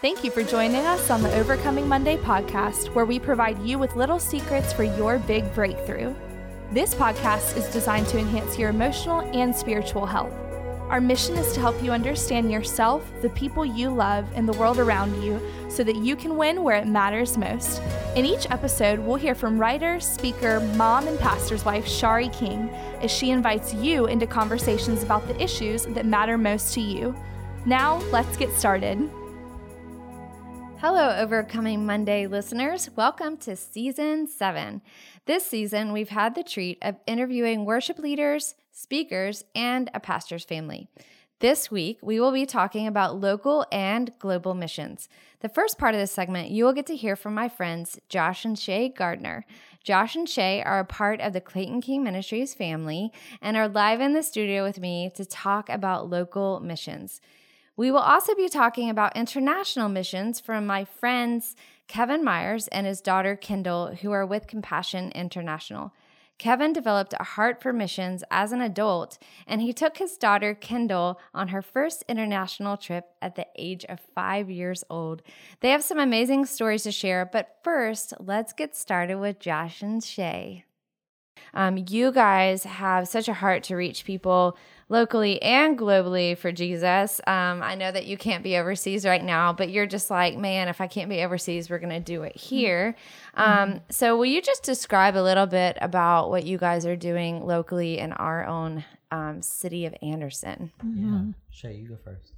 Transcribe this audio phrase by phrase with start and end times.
[0.00, 3.96] Thank you for joining us on the Overcoming Monday podcast, where we provide you with
[3.96, 6.14] little secrets for your big breakthrough.
[6.72, 10.34] This podcast is designed to enhance your emotional and spiritual health.
[10.90, 14.78] Our mission is to help you understand yourself, the people you love, and the world
[14.78, 17.80] around you so that you can win where it matters most.
[18.14, 22.68] In each episode, we'll hear from writer, speaker, mom, and pastor's wife Shari King
[23.00, 27.16] as she invites you into conversations about the issues that matter most to you.
[27.64, 29.08] Now, let's get started.
[30.86, 32.90] Hello, Overcoming Monday listeners.
[32.94, 34.82] Welcome to season seven.
[35.24, 40.88] This season, we've had the treat of interviewing worship leaders, speakers, and a pastor's family.
[41.40, 45.08] This week, we will be talking about local and global missions.
[45.40, 48.44] The first part of this segment, you will get to hear from my friends Josh
[48.44, 49.46] and Shay Gardner.
[49.82, 54.02] Josh and Shay are a part of the Clayton King Ministries family and are live
[54.02, 57.22] in the studio with me to talk about local missions.
[57.76, 61.56] We will also be talking about international missions from my friends
[61.88, 65.92] Kevin Myers and his daughter Kendall, who are with Compassion International.
[66.38, 71.20] Kevin developed a heart for missions as an adult, and he took his daughter Kendall
[71.32, 75.22] on her first international trip at the age of five years old.
[75.60, 80.02] They have some amazing stories to share, but first, let's get started with Josh and
[80.02, 80.64] Shay.
[81.52, 84.56] Um, you guys have such a heart to reach people
[84.88, 87.20] locally and globally for Jesus.
[87.26, 90.68] Um, I know that you can't be overseas right now, but you're just like, man,
[90.68, 92.96] if I can't be overseas, we're going to do it here.
[93.36, 93.72] Mm-hmm.
[93.74, 97.46] Um, so, will you just describe a little bit about what you guys are doing
[97.46, 100.72] locally in our own um, city of Anderson?
[100.84, 101.14] Mm-hmm.
[101.14, 101.32] Yeah.
[101.50, 102.32] Shay, you go first.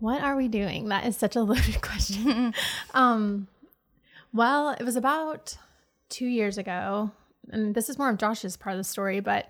[0.00, 0.88] What are we doing?
[0.88, 2.54] That is such a loaded question.
[2.94, 3.48] um,
[4.32, 5.56] well, it was about
[6.08, 7.12] two years ago,
[7.50, 9.48] and this is more of Josh's part of the story, but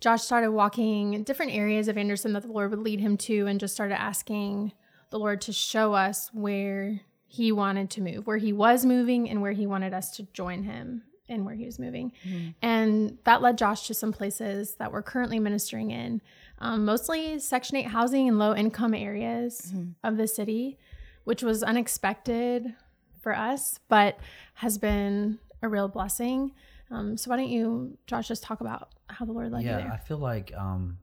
[0.00, 3.58] Josh started walking different areas of Anderson that the Lord would lead him to and
[3.58, 4.72] just started asking
[5.10, 9.40] the Lord to show us where he wanted to move, where he was moving and
[9.42, 12.12] where he wanted us to join him and where he was moving.
[12.26, 12.48] Mm-hmm.
[12.62, 16.20] And that led Josh to some places that we're currently ministering in,
[16.58, 19.90] um, mostly Section 8 housing in low income areas mm-hmm.
[20.02, 20.78] of the city,
[21.24, 22.74] which was unexpected
[23.20, 24.18] for us, but
[24.54, 26.52] has been a real blessing.
[26.94, 29.84] Um, so why don't you, Josh, just talk about how the Lord led yeah, you
[29.84, 29.92] there?
[29.92, 30.98] I feel like, um,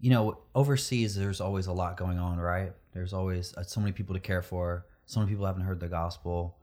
[0.00, 2.72] you know, overseas there's always a lot going on, right?
[2.92, 4.86] There's always uh, so many people to care for.
[5.06, 6.56] So many people haven't heard the gospel,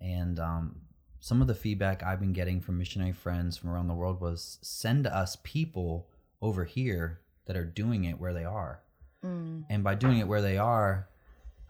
[0.00, 0.76] and um,
[1.20, 4.58] some of the feedback I've been getting from missionary friends from around the world was
[4.62, 6.08] send us people
[6.40, 8.80] over here that are doing it where they are,
[9.24, 9.64] mm.
[9.68, 11.08] and by doing it where they are,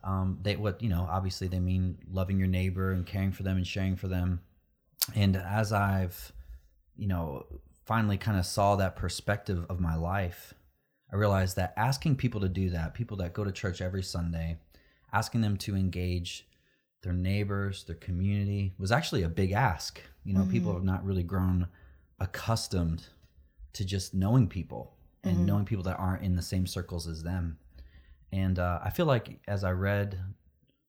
[0.05, 3.57] um, they what you know obviously they mean loving your neighbor and caring for them
[3.57, 4.41] and sharing for them
[5.15, 6.33] and as I've,
[6.97, 7.47] you know,
[7.85, 10.55] finally kind of saw that perspective of my life,
[11.13, 14.59] I realized that asking people to do that, people that go to church every Sunday,
[15.13, 16.47] asking them to engage
[17.03, 20.01] their neighbors, their community, was actually a big ask.
[20.25, 20.51] You know, mm-hmm.
[20.51, 21.69] people have not really grown
[22.19, 23.05] accustomed
[23.75, 25.47] to just knowing people and mm-hmm.
[25.47, 27.59] knowing people that aren't in the same circles as them.
[28.33, 30.19] And uh, I feel like as I read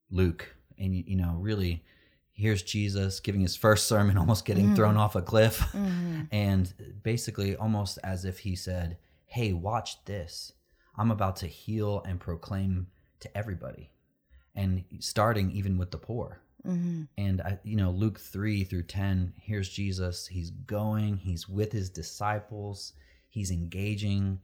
[0.10, 1.84] Luke, and you know, really
[2.38, 4.76] here's Jesus giving his first sermon, almost getting mm.
[4.76, 5.60] thrown off a cliff.
[5.74, 6.28] Mm.
[6.32, 10.54] And basically, almost as if he said, Hey, watch this.
[10.98, 12.88] I'm about to heal and proclaim
[13.20, 13.92] to everybody.
[14.56, 16.42] And starting even with the poor.
[16.66, 17.04] Mm-hmm.
[17.18, 20.28] And, I, you know, Luke 3 through 10, here's Jesus.
[20.28, 22.94] He's going, he's with his disciples,
[23.30, 24.40] he's engaging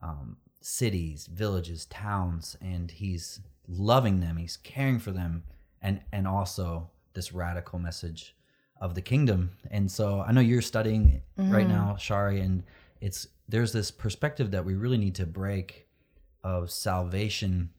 [0.00, 5.42] um, cities, villages, towns, and he's loving them, he's caring for them,
[5.82, 8.36] and, and also this radical message
[8.80, 9.50] of the kingdom.
[9.72, 11.52] And so I know you're studying mm-hmm.
[11.52, 12.62] right now, Shari, and
[13.00, 15.88] it's there's this perspective that we really need to break
[16.44, 17.70] of salvation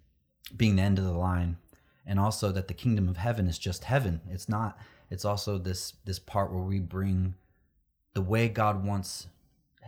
[0.56, 1.58] being the end of the line
[2.06, 4.20] and also that the kingdom of heaven is just heaven.
[4.30, 4.78] It's not
[5.10, 7.36] it's also this this part where we bring
[8.14, 9.28] the way God wants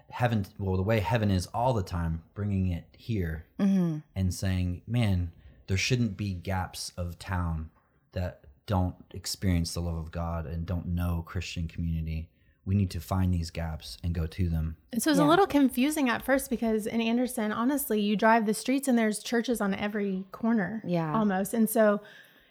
[0.10, 3.98] heaven well the way heaven is all the time bringing it here mm-hmm.
[4.16, 5.31] and saying man
[5.68, 7.70] there shouldn't be gaps of town
[8.14, 12.30] that don't experience the love of God and don't know Christian community,
[12.66, 14.77] we need to find these gaps and go to them.
[14.94, 15.25] And so it's yeah.
[15.25, 19.24] a little confusing at first because in Anderson, honestly, you drive the streets and there's
[19.24, 20.83] churches on every corner.
[20.86, 21.12] Yeah.
[21.16, 21.56] Almost.
[21.56, 22.01] And so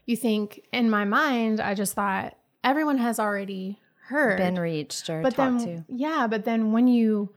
[0.06, 3.79] you think in my mind, I just thought everyone has already
[4.09, 4.38] heard.
[4.38, 5.85] Been reached or but talked then, to.
[5.88, 6.26] Yeah.
[6.29, 7.32] But then when you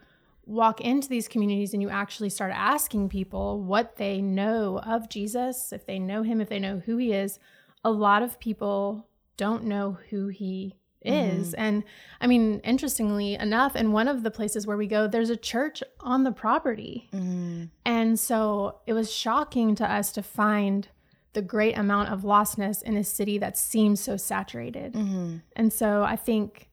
[0.47, 5.71] walk into these communities and you actually start asking people what they know of Jesus,
[5.71, 7.37] if they know him, if they know who he is,
[7.83, 9.07] a lot of people
[9.37, 11.53] don't know who he is.
[11.53, 11.61] Mm-hmm.
[11.61, 11.83] And
[12.19, 15.81] I mean, interestingly enough, in one of the places where we go, there's a church
[15.99, 17.09] on the property.
[17.13, 17.65] Mm-hmm.
[17.85, 20.89] And so it was shocking to us to find
[21.33, 24.93] the great amount of lostness in a city that seems so saturated.
[24.93, 25.37] Mm-hmm.
[25.55, 26.69] And so I think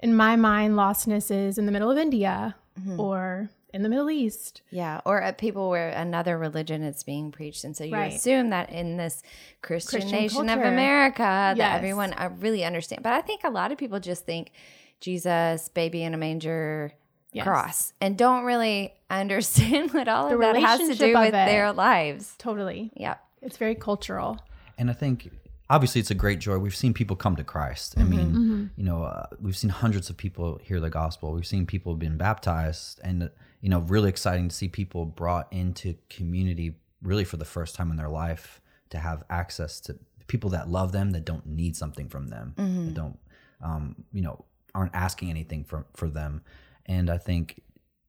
[0.00, 3.00] in my mind, lostness is in the middle of India Mm-hmm.
[3.00, 4.62] or in the Middle East.
[4.70, 8.12] Yeah, or at people where another religion is being preached, and so you Right.
[8.12, 9.22] assume that in this
[9.62, 10.62] Christian, Christian nation of culture.
[10.68, 13.02] America, that everyone uh, really understand.
[13.02, 14.52] But I think a lot of people just think
[15.00, 16.92] Jesus, baby in a manger,
[17.32, 17.44] Yes.
[17.44, 21.32] cross, and don't really understand what all The of that has to do with it.
[21.32, 22.34] their lives.
[22.38, 22.90] Totally.
[22.96, 24.38] Yeah, It's very cultural.
[24.78, 25.30] And I think
[25.68, 26.56] obviously it's a great joy.
[26.58, 27.94] We've seen people come to Christ.
[27.98, 31.32] I mean, you know, uh, we've seen hundreds of people hear the gospel.
[31.32, 35.94] We've seen people being baptized, and you know, really exciting to see people brought into
[36.08, 38.60] community really for the first time in their life
[38.90, 42.94] to have access to people that love them, that don't need something from them, that
[42.94, 43.18] don't,
[43.62, 44.44] um, you know,
[44.74, 46.42] aren't asking anything for for them.
[46.86, 47.62] And I think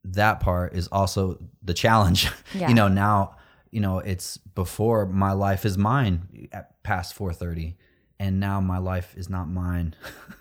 [0.04, 2.30] that part is also the challenge.
[2.54, 2.68] Yeah.
[2.68, 3.36] you know, now
[3.70, 7.74] you know it's before my life is mine at past 4:30
[8.18, 9.94] and now my life is not mine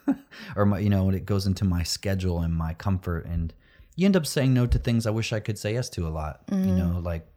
[0.56, 3.54] or my you know when it goes into my schedule and my comfort and
[4.00, 6.10] you end up saying no to things I wish I could say yes to a
[6.10, 6.78] lot you mm-hmm.
[6.78, 7.28] know like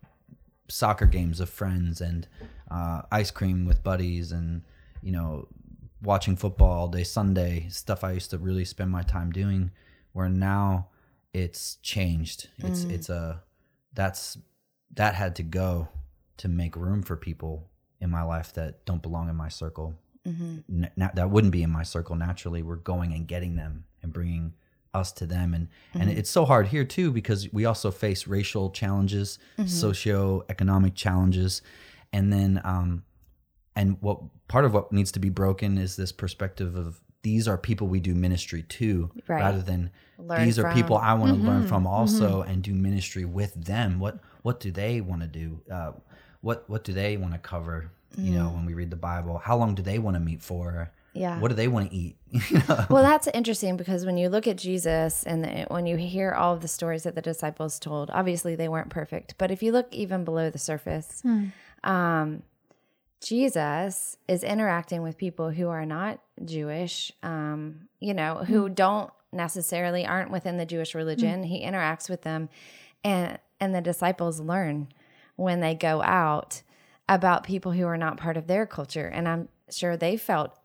[0.68, 2.26] soccer games of friends and
[2.70, 4.62] uh, ice cream with buddies and
[5.02, 5.48] you know
[6.02, 9.70] watching football all day Sunday stuff I used to really spend my time doing
[10.12, 10.88] where now
[11.32, 12.48] it's changed.
[12.58, 12.92] It's mm.
[12.92, 13.42] it's a
[13.94, 14.38] that's
[14.94, 15.88] that had to go
[16.38, 17.68] to make room for people
[18.00, 19.94] in my life that don't belong in my circle.
[20.26, 20.84] Mm-hmm.
[20.84, 22.62] N- na- that wouldn't be in my circle naturally.
[22.62, 24.54] We're going and getting them and bringing
[24.94, 26.18] us to them and and mm-hmm.
[26.18, 29.66] it's so hard here too because we also face racial challenges mm-hmm.
[29.66, 31.62] socio-economic challenges
[32.12, 33.02] and then um
[33.74, 37.56] and what part of what needs to be broken is this perspective of these are
[37.56, 39.40] people we do ministry to Right.
[39.40, 40.96] rather than Learn these are people.
[40.96, 41.68] I want to learn mm-hmm.
[41.68, 43.98] from also and do ministry with them.
[43.98, 45.60] What what do they want to do?
[45.70, 45.92] Uh,
[46.40, 47.90] what what do they want to cover?
[48.16, 48.54] You know, mm.
[48.56, 50.92] when we read the Bible, how long do they want to meet for?
[51.14, 51.38] Yeah.
[51.38, 52.16] What do they want to eat?
[52.50, 52.86] You know?
[52.88, 56.54] Well, that's interesting because when you look at Jesus and the, when you hear all
[56.54, 59.34] of the stories that the disciples told, obviously they weren't perfect.
[59.36, 61.22] But if you look even below the surface,
[61.84, 62.42] um,
[63.20, 70.04] Jesus is interacting with people who are not Jewish, um, you know, who don't necessarily
[70.06, 71.44] aren't within the Jewish religion.
[71.44, 72.48] He interacts with them,
[73.04, 74.88] and and the disciples learn
[75.36, 76.62] when they go out
[77.08, 80.58] about people who are not part of their culture, and I'm sure they felt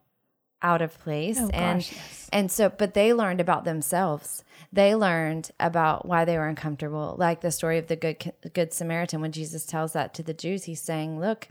[0.61, 2.29] out of place Oh, and gosh, yes.
[2.33, 4.43] and so but they learned about themselves.
[4.73, 7.15] They learned about why they were uncomfortable.
[7.17, 10.63] Like the story of the good good samaritan when jesus tells that to the jews
[10.65, 11.47] he's saying look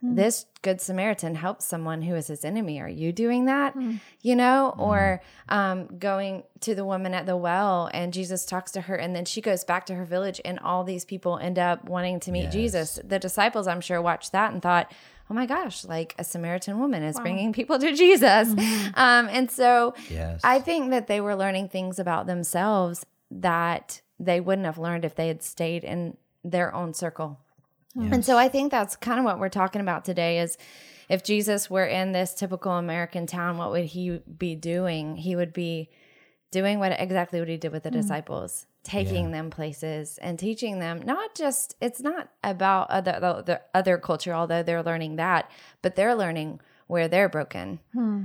[0.00, 0.14] hmm.
[0.14, 2.80] this good samaritan helps someone who is his enemy.
[2.80, 3.74] Are you doing that?
[3.74, 3.96] Hmm.
[4.22, 4.80] You know hmm.
[4.80, 9.14] or um, going to the woman at the well and jesus talks to her and
[9.14, 12.32] then she goes back to her village and all these people end up wanting to
[12.32, 12.52] meet Yes.
[12.52, 13.00] jesus.
[13.04, 14.90] The disciples i'm sure watched that and thought
[15.30, 18.48] oh my gosh like a samaritan woman is bringing people to jesus
[18.94, 20.40] um, and so yes.
[20.42, 25.14] I think that they were learning things about themselves that they wouldn't have learned if
[25.14, 27.38] they had stayed in their own circle.
[28.12, 30.56] And so I think that's kind of what we're talking about today is
[31.08, 35.16] if Jesus were in this typical American town, what would he be doing?
[35.16, 35.90] He would be
[36.50, 41.02] doing what exactly what he did with the disciples, taking them places and teaching them
[41.04, 45.50] not just it's not about other the, the other culture, although they're learning that,
[45.82, 47.78] but they're learning where they're broken,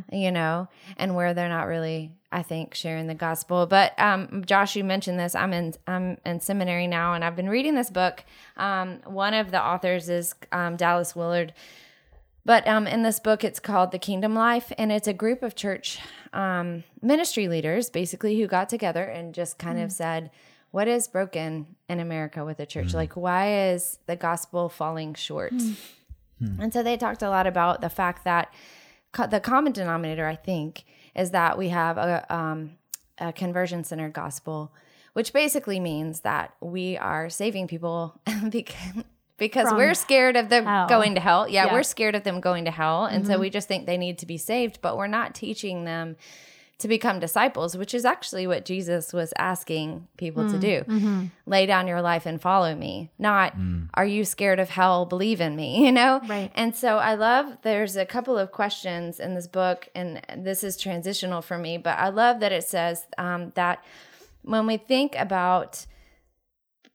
[0.09, 3.65] you know, and where they're not really, I think, sharing the gospel.
[3.65, 5.35] But um, Josh, you mentioned this.
[5.35, 8.23] I'm in I'm in seminary now, and I've been reading this book.
[8.55, 11.53] Um, one of the authors is um, Dallas Willard.
[12.45, 15.55] But um, in this book, it's called The Kingdom Life, and it's a group of
[15.55, 15.99] church
[16.33, 20.29] um, ministry leaders, basically, who got together and just kind of said,
[20.71, 22.93] "What is broken in America with the church?
[22.93, 25.53] Like, why is the gospel falling short?"
[26.59, 28.53] And so they talked a lot about the fact that
[29.13, 30.83] co- the common denominator, I think,
[31.15, 32.71] is that we have a, um,
[33.17, 34.73] a conversion centered gospel,
[35.13, 38.19] which basically means that we are saving people
[39.37, 40.87] because, because From we're scared of them hell.
[40.87, 41.47] going to hell.
[41.47, 41.73] Yeah, Yeah.
[41.73, 43.05] we're scared of them going to hell.
[43.05, 46.15] And so we just think they need to be saved, but we're not teaching them
[46.79, 51.29] to become disciples, which is actually what Jesus was asking people to do.
[51.45, 53.11] Lay down your life and follow me.
[53.17, 53.55] Not,
[53.93, 55.05] are you scared of hell?
[55.05, 56.19] Believe in me, you know?
[56.27, 56.51] Right.
[56.55, 60.75] And so I love, there's a couple of questions in this book, and this is
[60.75, 63.83] transitional for me, but I love that it says um, that
[64.41, 65.85] when we think about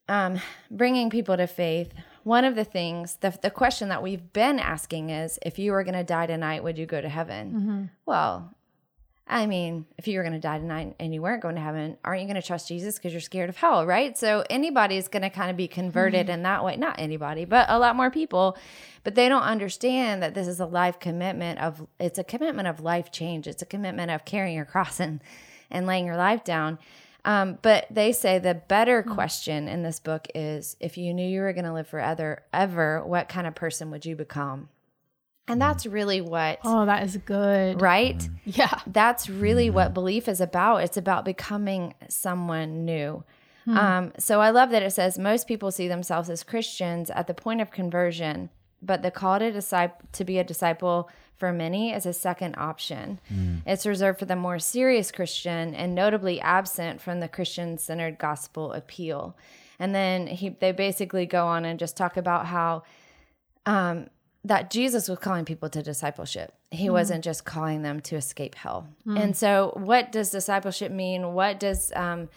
[0.09, 0.41] um,
[0.71, 1.93] bringing people to faith,
[2.29, 5.83] one of the things, the, the question that we've been asking is if you were
[5.83, 7.53] going to die tonight, would you go to heaven?
[8.05, 8.55] Well,
[9.27, 11.97] I mean, if you were going to die tonight and you weren't going to heaven,
[12.05, 14.17] aren't you going to trust Jesus because you're scared of hell, right?
[14.17, 16.35] So anybody's going to kind of be converted mm-hmm.
[16.35, 16.77] in that way.
[16.77, 18.59] Not anybody, but a lot more people.
[19.05, 22.81] But they don't understand that this is a life commitment of it's a commitment of
[22.81, 23.47] life change.
[23.47, 25.23] It's a commitment of carrying your cross and
[25.71, 26.79] and laying your life down.
[27.29, 29.13] Um, but they say the better mm-hmm.
[29.13, 33.05] question in this book is if you knew you were going to live forever, ever,
[33.05, 34.71] what kind of person would you become?
[35.47, 36.59] And that's really what.
[36.65, 37.83] Oh, that is good.
[37.83, 38.17] Right?
[38.17, 38.31] Mm.
[38.47, 38.81] Yeah.
[38.87, 40.79] That's really what belief is about.
[40.79, 43.25] It's about becoming someone new.
[43.67, 43.77] Hmm.
[43.77, 47.35] Um, so I love that it says most people see themselves as Christians at the
[47.35, 48.49] point of conversion,
[48.81, 53.21] but the call to, disciple, to be a disciple for many as a second option.
[53.33, 53.63] Mm.
[53.67, 58.73] It's reserved for the more serious Christian and notably absent from the Christian centered gospel
[58.73, 59.37] appeal.
[59.79, 62.83] And then he, they basically go on and just talk about how
[63.67, 64.09] um,
[64.45, 66.53] that Jesus was calling people to discipleship.
[66.71, 68.89] He mm wasn't just calling them to escape hell.
[69.07, 69.21] Mm.
[69.21, 71.33] And so, what does discipleship mean?
[71.35, 72.29] What does um,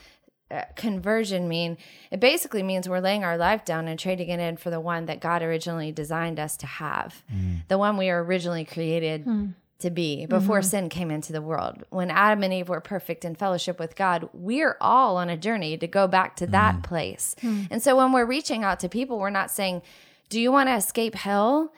[0.75, 1.77] conversion mean?
[2.11, 5.05] It basically means we're laying our life down and trading it in for the one
[5.05, 7.67] that God originally designed us to have, mm.
[7.67, 9.53] the one we were originally created mm.
[9.79, 10.67] to be before mm-hmm.
[10.67, 11.83] sin came into the world.
[11.89, 15.77] When Adam and Eve were perfect in fellowship with God, we're all on a journey
[15.77, 16.83] to go back to that mm.
[16.83, 17.35] place.
[17.41, 17.67] Mm.
[17.71, 19.81] And so when we're reaching out to people, we're not saying,
[20.29, 21.73] Do you want to escape hell?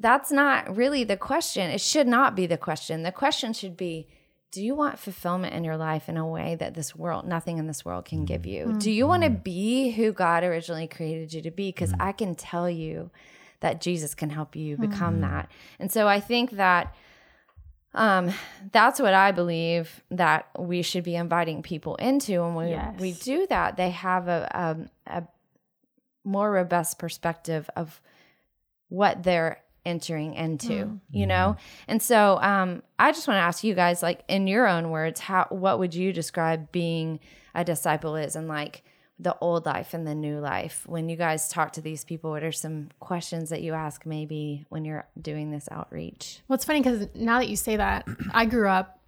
[0.00, 1.70] That's not really the question.
[1.70, 3.04] It should not be the question.
[3.04, 4.08] The question should be,
[4.52, 7.66] do you want fulfillment in your life in a way that this world, nothing in
[7.66, 8.66] this world can give you?
[8.66, 8.78] Mm-hmm.
[8.78, 11.70] Do you want to be who God originally created you to be?
[11.70, 12.02] Because mm-hmm.
[12.02, 13.10] I can tell you
[13.60, 15.32] that Jesus can help you become mm-hmm.
[15.32, 15.50] that.
[15.78, 16.94] And so I think that
[17.94, 18.30] um,
[18.72, 22.42] that's what I believe that we should be inviting people into.
[22.42, 23.00] And when yes.
[23.00, 25.28] we, do that, they have a, a, a
[26.24, 28.02] more robust perspective of
[28.88, 31.00] what they're entering into mm.
[31.10, 31.56] you know?
[31.88, 35.20] And so um i just want to ask you guys like in your own words
[35.20, 37.20] how what would you describe being
[37.54, 38.84] a disciple is and like
[39.18, 40.84] the old life and the new life?
[40.86, 44.66] When you guys talk to these people what are some questions that you ask maybe
[44.68, 46.40] when you're doing this outreach?
[46.48, 49.00] Well it's funny because now that you say that i grew up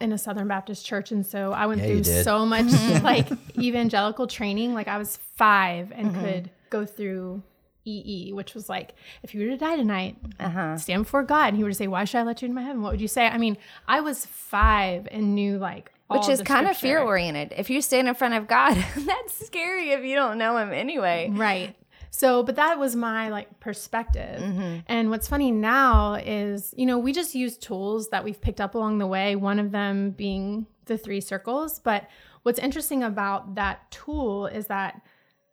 [0.00, 3.28] in a southern baptist church and so i went yeah, through so much like
[3.58, 4.72] evangelical training.
[4.72, 6.24] Like i was five and mm-hmm.
[6.24, 7.42] could go through
[7.84, 10.76] EE, which was like, if you were to die tonight, uh-huh.
[10.76, 12.62] stand before God, and He were to say, "Why should I let you into my
[12.62, 13.26] heaven?" What would you say?
[13.26, 13.56] I mean,
[13.88, 17.54] I was five and knew like, which is kind of fear oriented.
[17.56, 21.30] If you stand in front of God, that's scary if you don't know Him anyway.
[21.32, 21.76] Right.
[22.10, 24.40] So, but that was my like perspective.
[24.40, 24.78] Mm-hmm.
[24.86, 28.74] And what's funny now is, you know, we just use tools that we've picked up
[28.74, 29.36] along the way.
[29.36, 31.78] One of them being the three circles.
[31.78, 32.08] But
[32.42, 35.00] what's interesting about that tool is that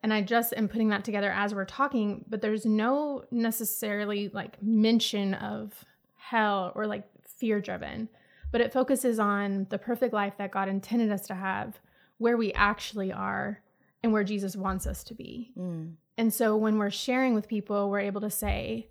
[0.04, 4.62] and I just am putting that together as we're talking, but there's no necessarily like
[4.62, 5.86] mention of
[6.16, 8.10] hell or like fear driven,
[8.52, 11.80] but it focuses on the perfect life that God intended us to have,
[12.18, 13.62] where we actually are,
[14.04, 15.52] and where Jesus wants us to be.
[15.58, 15.94] Mm.
[16.18, 18.90] And so when we're sharing with people, we're able to say,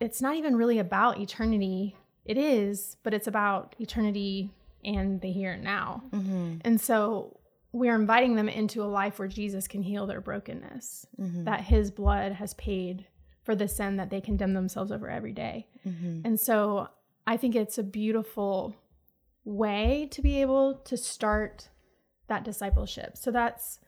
[0.00, 1.96] it's not even really about eternity.
[2.24, 4.50] It is, but it's about eternity
[4.84, 6.02] and the here and now.
[6.10, 6.58] Mm-hmm.
[6.62, 7.37] And so
[7.72, 11.44] we're inviting them into a life where Jesus can heal their brokenness, mm-hmm.
[11.44, 13.06] that his blood has paid
[13.42, 15.66] for the sin that they condemn themselves over every day.
[15.86, 16.20] Mm-hmm.
[16.24, 16.88] And so
[17.26, 18.76] I think it's a beautiful
[19.44, 21.68] way to be able to start
[22.28, 23.16] that discipleship.
[23.16, 23.78] So that's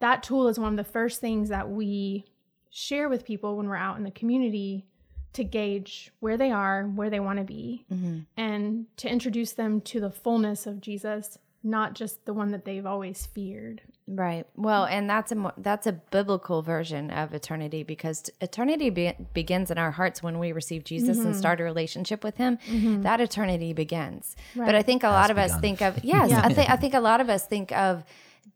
[0.00, 2.26] that tool is one of the first things that we
[2.70, 4.86] share with people when we're out in the community
[5.32, 8.20] to gauge where they are, where they want to be, mm-hmm.
[8.36, 12.86] and to introduce them to the fullness of Jesus not just the one that they've
[12.86, 13.82] always feared.
[14.06, 14.46] Right.
[14.56, 19.78] Well, and that's a that's a biblical version of eternity because eternity be, begins in
[19.78, 21.28] our hearts when we receive Jesus mm-hmm.
[21.28, 22.58] and start a relationship with Him.
[22.68, 23.02] Mm-hmm.
[23.02, 24.34] That eternity begins.
[24.56, 24.66] Right.
[24.66, 25.50] But I think a Has lot of begun.
[25.50, 26.40] us think of yes, yeah.
[26.42, 28.02] I think I think a lot of us think of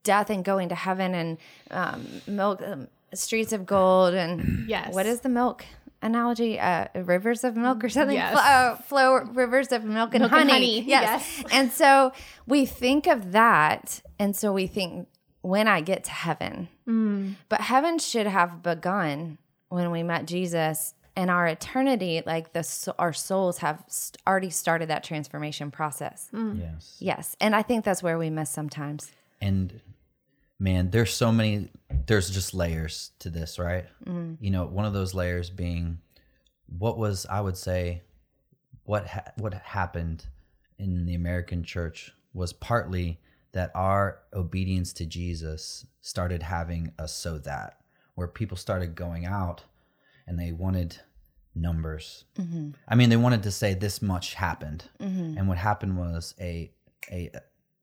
[0.03, 1.39] death and going to heaven and
[1.71, 4.93] um, milk um, streets of gold and yes.
[4.93, 5.65] What is the milk?
[6.05, 8.37] Analogy, uh, rivers of milk or something, yes.
[8.37, 10.43] uh, flow rivers of milk and milk honey.
[10.43, 10.81] And honey.
[10.83, 11.39] Yes.
[11.39, 11.45] yes.
[11.51, 12.13] and so
[12.47, 15.09] we think of that, and so we think
[15.41, 17.35] when I get to heaven, mm.
[17.49, 19.39] but heaven should have begun
[19.71, 20.95] when we met Jesus.
[21.17, 26.29] And our eternity, like the our souls have st- already started that transformation process.
[26.33, 26.59] Mm.
[26.59, 29.13] Yes, yes, and I think that's where we miss sometimes.
[29.41, 29.81] And
[30.59, 31.69] man, there's so many,
[32.07, 33.87] there's just layers to this, right?
[34.07, 34.37] Mm.
[34.41, 35.99] You know, one of those layers being
[36.79, 38.03] what was, I would say,
[38.85, 40.27] what ha- what happened
[40.79, 43.21] in the American church was partly
[43.53, 47.79] that our obedience to Jesus started having a so that
[48.15, 49.63] where people started going out
[50.27, 50.99] and they wanted
[51.55, 52.25] numbers.
[52.89, 54.85] I mean, they wanted to say this much happened,
[55.39, 56.71] and what happened was a
[57.11, 57.31] a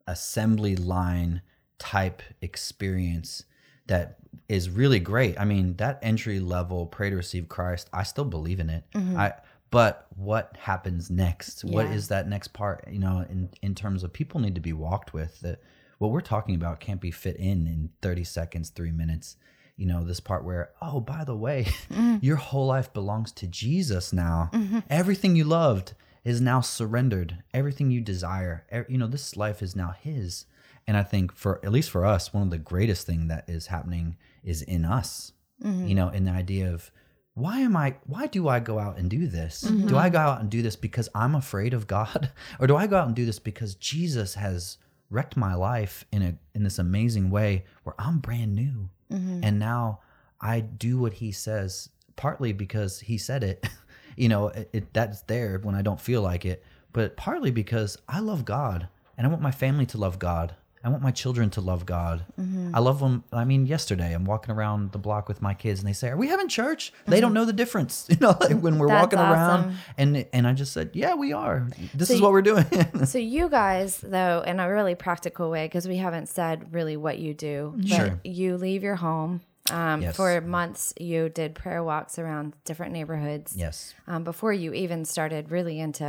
[0.07, 1.41] assembly line
[1.81, 3.43] type experience
[3.87, 5.39] that is really great.
[5.39, 8.83] I mean, that entry level pray to receive Christ, I still believe in it.
[8.93, 9.17] Mm-hmm.
[9.17, 9.33] I
[9.71, 11.63] but what happens next?
[11.63, 11.93] What Yeah.
[11.93, 15.13] is that next part, you know, in in terms of people need to be walked
[15.13, 15.61] with that
[15.97, 19.37] what we're talking about can't be fit in in 30 seconds, 3 minutes.
[19.77, 22.17] You know, this part where, oh, by the way, mm-hmm.
[22.21, 24.49] your whole life belongs to Jesus now.
[24.53, 24.79] Mm-hmm.
[24.89, 27.43] Everything you loved is now surrendered.
[27.53, 30.45] Everything you desire, you know, this life is now his.
[30.87, 33.67] And I think for at least for us, one of the greatest thing that is
[33.67, 35.33] happening is in us.
[35.63, 35.87] Mm-hmm.
[35.87, 36.91] You know, in the idea of
[37.33, 39.63] why am I why do I go out and do this?
[39.63, 39.87] Mm-hmm.
[39.87, 42.31] Do I go out and do this because I'm afraid of God?
[42.59, 44.77] Or do I go out and do this because Jesus has
[45.11, 48.89] wrecked my life in a in this amazing way where I'm brand new.
[49.11, 49.41] Mm-hmm.
[49.43, 49.99] And now
[50.39, 53.67] I do what he says partly because he said it.
[54.15, 57.97] you know, it, it that's there when I don't feel like it, but partly because
[58.07, 60.55] I love God and I want my family to love God.
[60.83, 62.25] I want my children to love God.
[62.73, 63.23] I love them.
[63.31, 66.17] I mean, yesterday I'm walking around the block with my kids, and they say, "Are
[66.17, 69.19] we having church?" They don't know the difference, you know, like when we're That's walking
[69.19, 69.75] around.
[69.97, 71.67] And and I just said, "Yeah, we are.
[71.93, 72.65] This So is what we're doing."
[73.05, 77.17] So you guys, though, in a really practical way, because we haven't said really what
[77.19, 78.19] you do, but Sure.
[78.23, 79.41] you leave your home.
[79.69, 80.15] Um, Yes.
[80.15, 83.53] For months, you did prayer walks around different neighborhoods.
[83.55, 83.93] yes.
[84.07, 86.05] Um, before you even started really into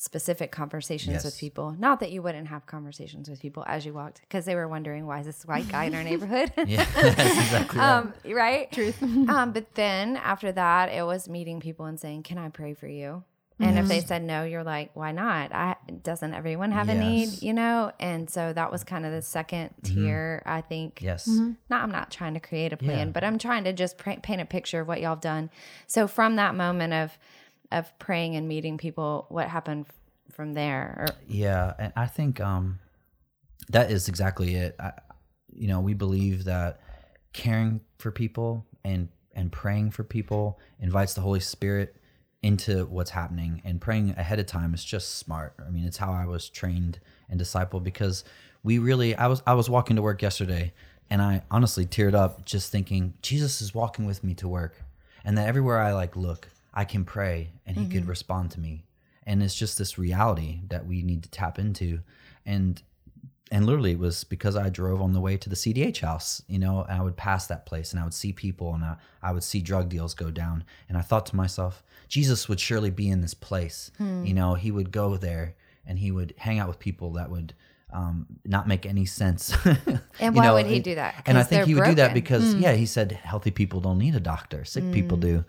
[0.00, 1.74] specific conversations with people.
[1.78, 5.06] Not that you wouldn't have conversations with people as you walked, because they were wondering
[5.06, 6.52] why is this white guy in our neighborhood?
[6.66, 7.88] Yeah, that's exactly right.
[7.98, 8.70] um, right?
[8.72, 9.02] Truth.
[9.02, 12.86] um, but then after that, it was meeting people and saying, "Can I pray for
[12.86, 13.24] you?"
[13.60, 15.52] And if they said no, you're like, "Why not?
[15.52, 15.74] I
[16.04, 17.90] doesn't everyone have a need?" You know.
[17.98, 20.42] And so that was kind of the second tier.
[20.46, 21.00] I think.
[21.02, 21.26] yes.
[21.26, 23.12] Not, I'm not trying to create a plan, Yeah.
[23.12, 25.50] but I'm trying to just pra- paint a picture of what y'all have done.
[25.88, 27.18] So from that moment of
[27.70, 29.86] of praying and meeting people, what happened
[30.32, 30.96] from there?
[30.98, 32.78] Or, Yeah, and I think um,
[33.70, 34.76] that is exactly it.
[34.78, 34.92] I,
[35.52, 36.80] you know, we believe that
[37.32, 41.94] caring for people and and praying for people invites the Holy Spirit
[42.42, 45.54] into what's happening, and praying ahead of time is just smart.
[45.64, 46.98] I mean, it's how I was trained
[47.28, 48.24] and discipled because
[48.62, 49.14] we really.
[49.14, 50.72] I was I was walking to work yesterday,
[51.10, 54.82] and I honestly teared up just thinking Jesus is walking with me to work,
[55.24, 58.10] and that everywhere I like look, I can pray, and He could mm-hmm.
[58.10, 58.84] respond to me.
[59.26, 62.00] And it's just this reality that we need to tap into.
[62.46, 62.82] And
[63.50, 66.58] and literally it was because i drove on the way to the cdh house you
[66.58, 69.32] know and i would pass that place and i would see people and i, I
[69.32, 70.64] would see drug deals go down.
[70.88, 73.90] And i thought to myself jesus would surely be in this place.
[73.98, 74.24] Hmm.
[74.24, 75.54] You know he would go there
[75.86, 77.54] and he would hang out with people that would
[77.90, 79.56] um, not make any sense.
[80.20, 81.22] And why know, would he do that?
[81.24, 82.14] and I think he would do that broken.
[82.14, 82.60] because hmm.
[82.60, 84.64] yeah he said healthy people don't need a doctor.
[84.64, 85.22] Sick people hmm.
[85.22, 85.44] do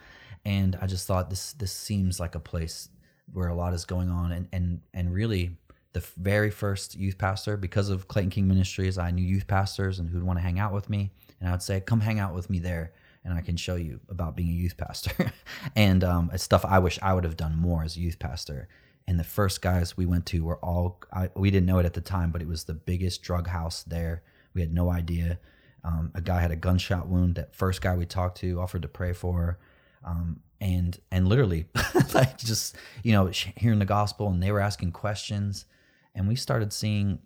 [0.46, 2.90] and i just thought this this seems like a place
[3.34, 5.58] where a lot is going on and and and really
[5.94, 10.10] the very first youth pastor because of clayton king ministries i knew youth pastors and
[10.10, 12.50] who'd want to hang out with me and i would say come hang out with
[12.50, 12.92] me there
[13.24, 15.32] and i can show you about being a youth pastor.
[15.76, 18.68] And um, it's stuff i wish i would have done more as a youth pastor.
[19.08, 21.94] And the first guys we went to were all I, we didn't know it at
[21.94, 24.24] the time but it was the biggest drug house there.
[24.54, 25.40] We had no idea.
[25.84, 28.88] Um, a guy had a gunshot wound that first guy we talked to offered to
[28.88, 29.60] pray for
[30.04, 31.66] um, and and literally
[32.14, 35.66] like just you know hearing the gospel and they were asking questions.
[36.16, 37.20] And we started seeing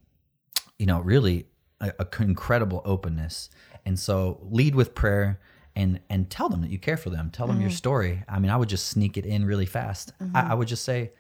[0.78, 1.48] you know really
[1.82, 3.50] a incredible openness.
[3.86, 5.40] And so lead with prayer
[5.76, 7.30] and and tell them that you care for them.
[7.32, 7.76] Tell them your mm-hmm.
[7.76, 8.24] story.
[8.28, 10.14] I mean i would just sneak it in really fast.
[10.20, 10.52] I, mm-hmm.
[10.52, 11.12] I would just say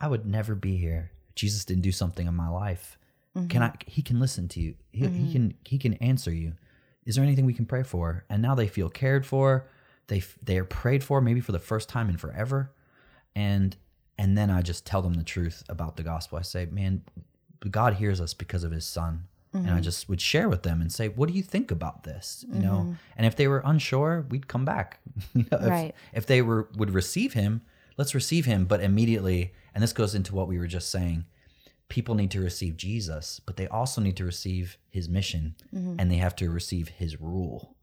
[0.00, 1.10] i would never be here.
[1.34, 2.98] Jesus didn't do something in my life.
[3.34, 3.62] Can mm-hmm.
[3.62, 4.74] i he can listen to you.
[4.92, 6.54] He, he can he can answer you.
[7.04, 8.24] Is there anything we can pray for?
[8.30, 9.68] And now they feel cared for
[10.08, 12.72] they they are prayed for maybe for the first time in forever.
[13.34, 13.76] And
[14.16, 16.38] and then i just tell them the truth about the gospel.
[16.38, 17.02] I say man
[17.70, 19.24] god hears us because of his son.
[19.52, 19.82] And i mm-hmm.
[19.82, 22.44] just would share with them and say what do you think about this?
[22.52, 22.78] You know?
[22.80, 22.92] Mm-hmm.
[23.16, 25.00] And if they were unsure we'd come back.
[25.34, 25.94] You know if, Right.
[26.12, 27.62] if they were would receive him
[27.96, 28.64] let's receive him.
[28.64, 31.24] But immediately and this goes into what we were just saying
[31.88, 35.96] people need to receive jesus but they also need to receive his mission mm-hmm.
[35.98, 37.76] and they have to receive his rule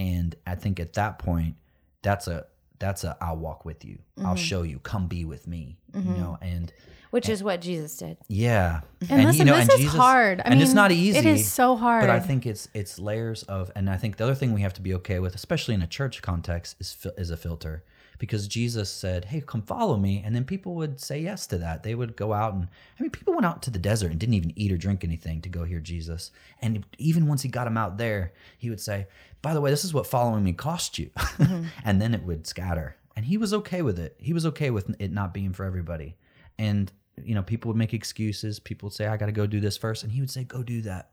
[0.00, 1.54] and i think at that point
[2.02, 2.46] that's a
[2.78, 4.36] that's a i'll walk with you i'll mm-hmm.
[4.36, 6.20] show you come be with me you mm-hmm.
[6.20, 6.72] know and
[7.10, 8.18] which is what Jesus did.
[8.28, 10.38] yeah And, listen, this is hard.
[10.38, 12.02] I and mean, it's not easy It is so hard.
[12.02, 14.74] but i think it's it's layers of and i think the other thing we have
[14.74, 17.82] to be okay with especially in a church context is is a filter
[18.20, 21.82] because jesus said hey come follow me and then people would say yes to that
[21.82, 24.34] they would go out and i mean people went out to the desert and didn't
[24.34, 26.30] even eat or drink anything to go hear jesus
[26.62, 29.08] and even once he got them out there he would say
[29.42, 31.64] by the way this is what following me cost you mm-hmm.
[31.84, 34.16] and then it would scatter and he was okay with it.
[34.18, 36.16] He was okay with it not being for everybody.
[36.58, 36.90] And
[37.22, 38.58] you know, people would make excuses.
[38.58, 40.02] People would say, "I got to go do this first.
[40.02, 41.10] and he would say, "Go do that."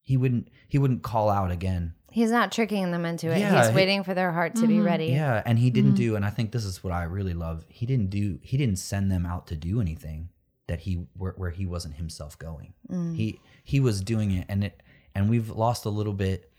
[0.00, 0.48] He wouldn't.
[0.68, 1.94] He wouldn't call out again.
[2.10, 3.38] He's not tricking them into it.
[3.38, 4.86] Yeah, He's he- waiting for their heart to be mm-hmm.
[4.86, 5.06] ready.
[5.06, 5.96] Yeah, and he didn't mm-hmm.
[5.96, 6.16] do.
[6.16, 7.64] And I think this is what I really love.
[7.68, 8.38] He didn't do.
[8.42, 10.28] He didn't send them out to do anything
[10.66, 12.74] that he where, where he wasn't himself going.
[12.90, 13.16] Mm.
[13.16, 14.82] He he was doing it, and it
[15.14, 16.50] and we've lost a little bit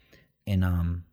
[0.46, 1.06] in um.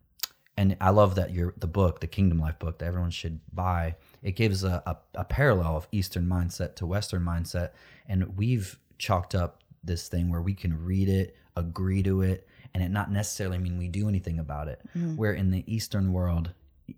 [0.57, 3.95] And I love that your the book, the Kingdom Life book that everyone should buy.
[4.21, 7.69] It gives a, a, a parallel of Eastern mindset to Western mindset,
[8.09, 12.83] and we've chalked up this thing where we can read it, agree to it, and
[12.83, 14.81] it not necessarily mean we do anything about it.
[14.97, 15.15] Mm-hmm.
[15.15, 16.51] Where in the Eastern world,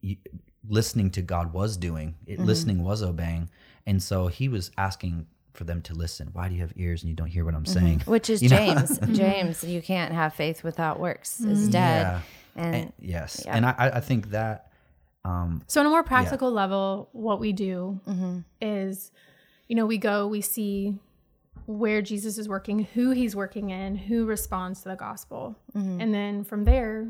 [0.04, 0.18] y-
[0.68, 2.46] listening to God was doing it, mm-hmm.
[2.46, 3.50] listening was obeying,
[3.86, 6.30] and so He was asking for them to listen.
[6.34, 7.80] Why do you have ears and you don't hear what I'm mm-hmm.
[7.80, 8.00] saying?
[8.06, 8.50] Which is You?
[8.50, 8.98] James.
[9.12, 11.40] James, you can't have faith without works.
[11.42, 12.04] Is dead.
[12.04, 12.22] Yeah.
[12.56, 13.56] And, And- yes, yeah.
[13.56, 14.72] and I, I I think that
[15.24, 18.00] um, So, on a more practical level, what we do
[18.62, 19.12] is,
[19.68, 20.96] you know, we go, we see
[21.78, 25.56] where Jesus is working, who he's working in, who responds to the gospel.
[25.76, 26.02] Mm-hmm.
[26.02, 27.08] And then from there,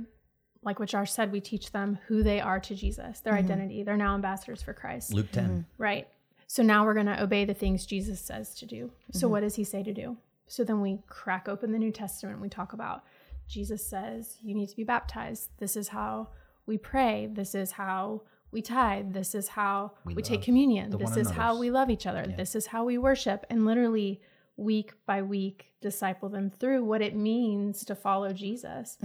[0.64, 3.46] like what Josh said, we teach them who they are to Jesus, their mm-hmm.
[3.46, 3.84] identity.
[3.84, 5.14] They're now ambassadors for Christ.
[5.14, 5.60] Luke 10 mm-hmm.
[5.78, 6.08] Right.
[6.48, 8.92] So now we're going to obey the things Jesus says to do.
[9.12, 10.18] So what does he say to do?
[10.48, 12.42] So then we crack open the New Testament.
[12.42, 13.04] We talk about
[13.48, 15.50] Jesus says you need to be baptized.
[15.60, 16.28] This is how
[16.66, 17.30] we pray.
[17.32, 19.14] This is how we tithe.
[19.14, 20.90] This is how we, take communion.
[20.98, 22.26] This is how we love each other.
[22.36, 23.46] This is how we worship.
[23.50, 24.22] And literally
[24.62, 28.98] week by week disciple them through what it means to follow Jesus.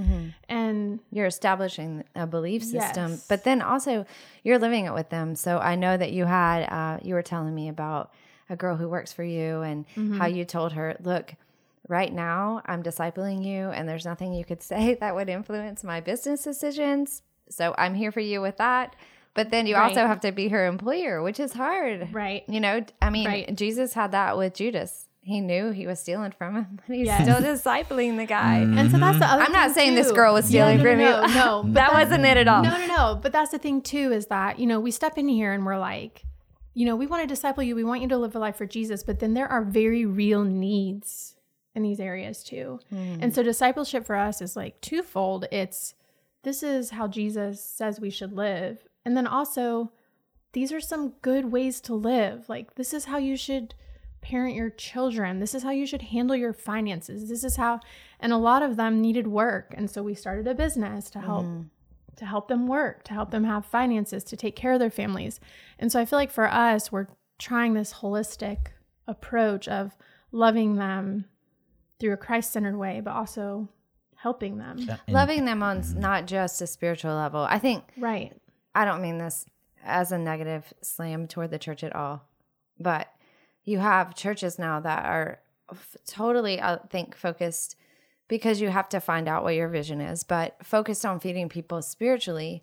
[0.48, 3.26] And you're establishing a belief system, Yes.
[3.26, 4.04] but then also
[4.44, 5.34] you're living it with them.
[5.34, 8.12] So I know that you had, uh, you were telling me about
[8.50, 10.18] a girl who works for you and Mm-hmm.
[10.18, 11.34] how you told her, look,
[11.88, 16.00] right now I'm discipling you and there's nothing you could say that would influence my
[16.00, 17.22] business decisions.
[17.48, 18.94] So I'm here for you with that.
[19.34, 22.08] But then you also have to be her employer, which is hard.
[22.12, 22.42] Right.
[22.48, 23.54] You know, I mean, Right.
[23.54, 25.08] Jesus had that with Judas.
[25.26, 27.22] He knew he was stealing from him, but he's Yes.
[27.22, 28.60] still discipling the guy.
[28.62, 28.78] Mm-hmm.
[28.78, 30.84] and so that's the other I'm not thing, saying this girl was Yeah, stealing no,
[30.84, 31.34] from no, you.
[31.34, 32.62] No, but that wasn't it at all.
[32.62, 33.18] No, no, no.
[33.20, 35.78] But that's the thing too is that, you know, we step in here and we're
[35.78, 36.22] like,
[36.74, 37.74] you know, we want to disciple you.
[37.74, 39.02] We want you to live a life for Jesus.
[39.02, 41.34] But then there are very real needs
[41.74, 42.78] in these areas too.
[42.90, 43.16] Hmm.
[43.20, 45.46] And so discipleship for us is like twofold.
[45.50, 45.94] It's
[46.44, 48.86] this is how Jesus says we should live.
[49.04, 49.90] And then also,
[50.52, 52.48] these are some good ways to live.
[52.48, 53.74] Like, this is how you should
[54.26, 55.38] parent your children.
[55.38, 57.28] This is how you should handle your finances.
[57.28, 57.78] This is how,
[58.18, 59.72] and a lot of them needed work.
[59.76, 61.44] And so we started a business to help.
[61.44, 61.62] Mm-hmm.
[62.16, 65.38] To help them work, to help them have finances, to take care of their families.
[65.78, 67.08] And so I feel like for us, we're
[67.38, 68.68] trying this holistic
[69.06, 69.94] approach of
[70.32, 71.26] loving them
[72.00, 73.68] through a Christ centered way, but also
[74.14, 74.78] helping them.
[74.78, 76.00] And- loving them on mm-hmm.
[76.00, 77.42] not just a spiritual level.
[77.42, 78.32] I think Right.
[78.74, 79.44] I don't mean this
[79.84, 82.22] as a negative slam toward the church at all,
[82.80, 83.08] but
[83.66, 87.76] you have churches now that are f- totally, I think, focused
[88.28, 91.82] because you have to find out what your vision is, but focused on feeding people
[91.82, 92.62] spiritually.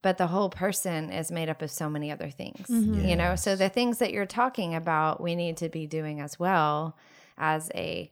[0.00, 3.34] But the whole person is made up of so many other things, you know?
[3.34, 6.96] So the things that you're talking about, we need to be doing as well
[7.36, 8.10] as a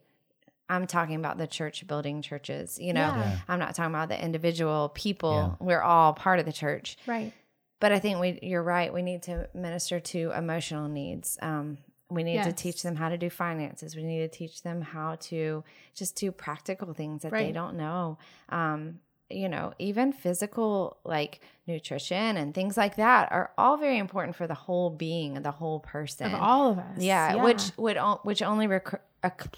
[0.69, 3.03] I'm talking about the church building churches, you know.
[3.03, 3.19] Yeah.
[3.19, 3.39] Yeah.
[3.49, 5.57] I'm not talking about the individual people.
[5.61, 5.65] Yeah.
[5.65, 6.97] We're all part of the church.
[7.07, 7.33] Right.
[7.79, 8.93] But I think we you're right.
[8.93, 11.39] We need to minister to emotional needs.
[11.41, 13.97] Um, we need to teach them how to do finances.
[13.97, 15.65] We need to teach them how to
[15.95, 18.19] just do practical things that they don't know.
[18.49, 24.37] Um, you know, even physical like nutrition and things like that are all very important
[24.37, 26.33] for the whole being, the whole person.
[26.33, 26.99] Of all of us.
[26.99, 29.57] Yeah, which would which only recur- oc-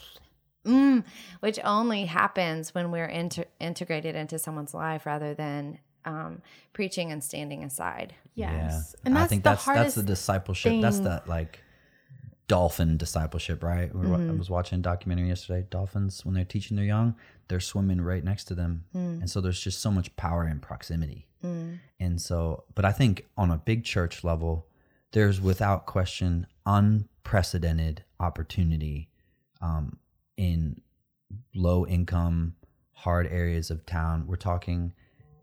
[0.64, 1.04] mm,
[1.40, 6.40] which only happens when we're inter- integrated into someone's life rather than um,
[6.72, 8.14] preaching and standing aside.
[8.34, 8.94] Yes.
[8.94, 9.00] Yeah.
[9.04, 10.80] And that's I think the that's hardest that's the discipleship.
[10.80, 11.04] That's thing.
[11.04, 11.61] the like
[12.48, 13.94] dolphin discipleship, right?
[13.94, 14.38] We were- I Mm-hmm.
[14.38, 15.66] was watching a documentary yesterday.
[15.70, 17.14] Dolphins, when they're teaching their young,
[17.48, 19.20] they're swimming right next to them, Mm.
[19.20, 21.26] and so there's just so much power in proximity.
[22.00, 24.66] And so, but I think on a big church level,
[25.12, 29.08] there's without question unprecedented opportunity
[29.61, 29.98] um,
[30.37, 30.80] in
[31.54, 32.54] low income,
[32.92, 34.26] hard areas of town.
[34.26, 34.92] We're talking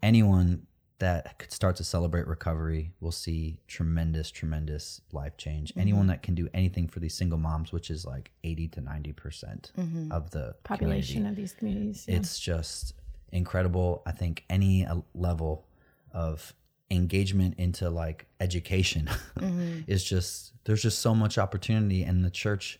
[0.04, 0.68] anyone
[1.00, 5.74] that could start to celebrate recovery will see tremendous, tremendous life change.
[5.76, 10.12] Anyone that can do anything for these single moms, which is like 80 to 90%
[10.12, 12.06] of the population of these communities.
[12.08, 12.16] yeah.
[12.16, 12.94] it's just
[13.32, 15.68] incredible i think any uh, level
[16.12, 16.54] of
[16.92, 19.10] engagement into like education
[19.88, 22.80] is just there's just so much opportunity and the church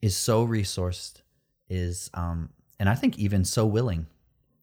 [0.00, 1.20] is so resourced
[1.68, 4.06] is um and i think even so willing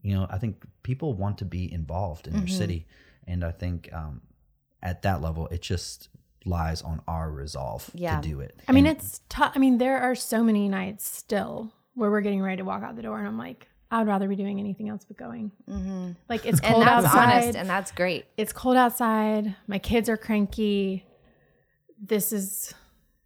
[0.01, 2.85] you know i think people want to be involved in their city
[3.27, 4.21] and i think um
[4.83, 6.09] at that level, it just
[6.43, 8.19] lies on our resolve Yeah.
[8.19, 8.59] to do it.
[8.67, 9.51] I mean, And- it's tough.
[9.55, 12.95] I mean, there are so many nights still where we're getting ready to walk out
[12.95, 15.51] the door, and I'm like, I'd rather be doing anything else but going.
[15.69, 16.13] Mm-hmm.
[16.29, 17.33] Like it's And cold that's outside.
[17.43, 18.25] honest and that's great.
[18.37, 19.55] it's cold outside.
[19.67, 21.05] My kids are cranky.
[22.01, 22.73] This is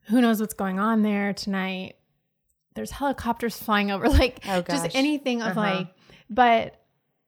[0.07, 1.95] who knows what's going on there tonight.
[2.73, 5.61] There's helicopters flying over, like Oh, just anything of Uh-huh.
[5.77, 5.87] like.
[6.29, 6.81] But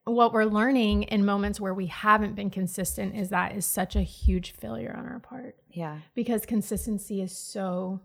[0.05, 4.01] what we're learning in moments where we haven't been consistent is that is such a
[4.01, 5.99] huge failure on our part Yeah.
[6.15, 7.99] because consistency is so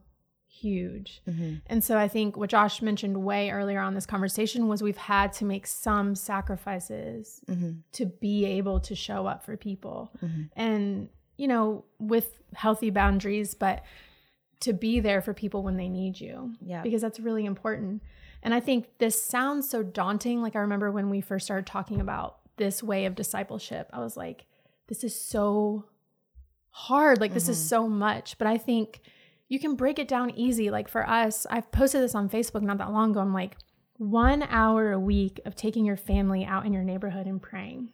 [0.49, 1.23] huge.
[1.29, 1.55] Mm-hmm.
[1.67, 5.33] And so I think what Josh mentioned way earlier on this conversation was we've had
[5.35, 7.71] to make some sacrifices Mm-hmm.
[7.93, 10.13] to be able to show up for people.
[10.57, 13.85] And, you know, with healthy boundaries, but
[14.61, 16.55] to be there for people when they need you.
[16.65, 16.83] Yeah.
[16.83, 18.03] Because that's really important.
[18.43, 20.43] And I think this sounds so daunting.
[20.43, 24.17] Like I remember when we first started talking about this way of discipleship, I was
[24.17, 24.47] like,
[24.89, 25.85] this is so
[26.71, 27.21] hard.
[27.21, 27.69] Like this is mm-hmm.
[27.69, 28.39] so much.
[28.39, 29.01] But I think
[29.49, 30.71] you can break it down easy.
[30.71, 33.21] Like for us, I've posted this on Facebook not that long ago.
[33.21, 33.57] I'm like,
[33.99, 37.91] one hour a week of taking your family out in your neighborhood and praying.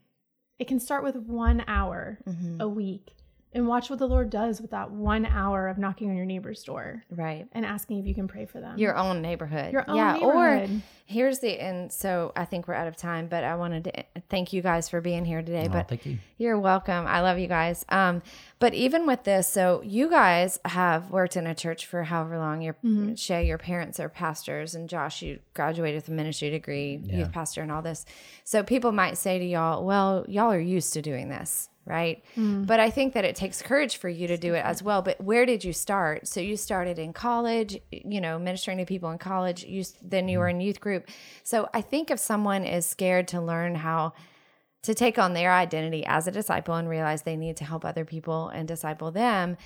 [0.59, 2.61] It can start with one hour mm-hmm.
[2.61, 3.13] a week
[3.53, 6.63] and watch what the Lord does with that one hour of knocking on your neighbor's
[6.63, 7.47] door Right.
[7.53, 8.79] and asking if you can pray for them.
[8.79, 9.73] Your own neighborhood.
[9.73, 10.13] Your own yeah.
[10.15, 10.71] neighborhood.
[10.71, 14.05] Or here's the and so I think we're out of time, but I wanted to
[14.29, 15.65] thank you guys for being here today.
[15.67, 16.19] Oh, but thank you.
[16.37, 17.07] You're welcome.
[17.07, 17.85] I love you guys.
[17.89, 18.23] Um,
[18.59, 22.61] but even with this, so you guys have worked in a church for however long.
[22.61, 22.77] Your
[23.17, 27.63] Shay, your parents are pastors, and Josh, you graduated with a ministry degree, youth pastor,
[27.63, 28.05] and all this.
[28.45, 32.23] So people might say to y'all, "Well, y'all are used to doing this." Right.
[32.35, 32.65] Hmm.
[32.65, 35.01] But I think that it takes courage for you to do it as well.
[35.01, 36.29] But where did you start?
[36.29, 39.65] So you started in college, you know, ministering to people in college.
[39.65, 40.57] You then you were hmm.
[40.57, 41.09] in youth group.
[41.45, 44.13] So I think if someone is scared to learn how
[44.83, 48.05] to take on their identity as a disciple and realize they need to help other
[48.05, 49.57] people and disciple them,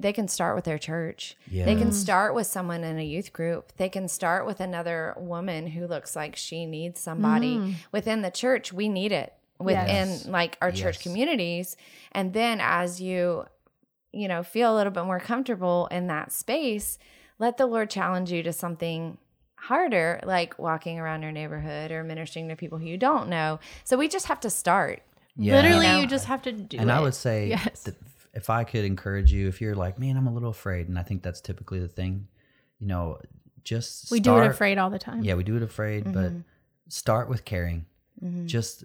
[0.00, 1.36] they can start with their church.
[1.66, 3.72] They can start with someone in a youth group.
[3.76, 7.72] They can start with another woman who looks like she needs somebody hmm.
[7.92, 8.72] within the church.
[8.72, 10.26] We need it within Yes.
[10.26, 11.02] like our church Yes.
[11.02, 11.76] communities.
[12.12, 13.46] And then as you,
[14.12, 16.98] you know, feel a little bit more comfortable in that space,
[17.38, 19.18] let the Lord challenge you to something
[19.56, 23.58] harder, like walking around your neighborhood or ministering to people who you don't know.
[23.84, 25.02] So we just have to start.
[25.36, 25.54] Yeah.
[25.54, 26.00] Literally, You know?
[26.00, 26.92] you just have to do and it.
[26.92, 27.82] I would say Yes.
[27.82, 27.94] that
[28.32, 31.02] if I could encourage you, if you're like, man, I'm a little afraid, and I
[31.02, 32.28] think that's typically the thing,
[32.78, 33.18] you know,
[33.64, 35.24] just we do it afraid all the time.
[35.24, 36.40] Yeah, we do it afraid, but Mm-hmm.
[36.88, 37.86] start with caring.
[38.46, 38.84] Just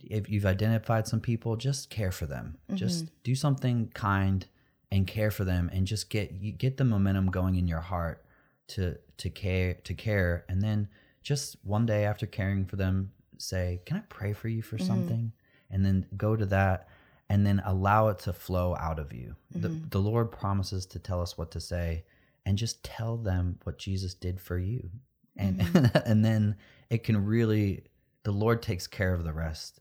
[0.00, 2.56] if you've identified some people, just care for them.
[2.68, 2.76] Mm-hmm.
[2.76, 4.46] Just do something kind
[4.92, 8.24] and care for them, and just get you get the momentum going in your heart
[8.68, 10.88] to to care to care, and then
[11.22, 14.76] just one day after caring for them, say, "Can I pray for you Mm-hmm.
[14.76, 15.32] for something?"
[15.70, 16.88] And then go to that,
[17.28, 19.34] and then allow it to flow out of you.
[19.50, 19.88] The Mm-hmm.
[19.90, 22.04] the Lord promises to tell us what to say,
[22.44, 24.90] and just tell them what Jesus did for you
[25.36, 25.96] and Mm-hmm.
[26.10, 26.54] and then
[26.90, 27.82] it can really
[28.26, 29.72] the lord takes care of the rest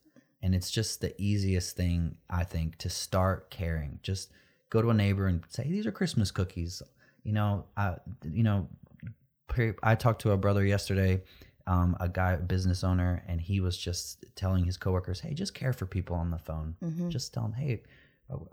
[0.43, 4.31] and it's just the easiest thing i think to start caring just
[4.69, 6.81] go to a neighbor and say these are christmas cookies
[7.23, 7.95] you know i
[8.37, 8.67] you know
[9.83, 11.21] i talked to a brother yesterday
[11.67, 15.53] um, a guy a business owner and he was just telling his coworkers hey just
[15.55, 17.09] care for people on the phone Mm-hmm.
[17.09, 17.81] just tell them hey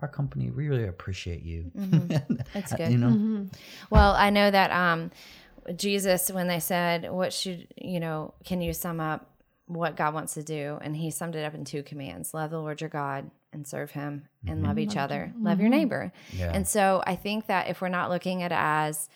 [0.01, 2.35] our company we really appreciate you Mm-hmm.
[2.53, 2.91] That's good.
[2.91, 3.43] you know Mm-hmm.
[3.91, 5.11] Well, I know that um,
[5.75, 9.32] Jesus, when they said, "What should you know?" Can you sum up
[9.67, 10.77] what God wants to do?
[10.81, 13.91] And He summed it up in two commands: love the Lord your God and serve
[13.91, 14.67] Him, and mm-hmm.
[14.67, 16.11] love each other, love your neighbor.
[16.31, 16.51] Yeah.
[16.53, 19.09] And so, I think that if we're not looking at it as